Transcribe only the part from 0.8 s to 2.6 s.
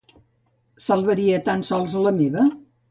Salvaria tan sols la meva?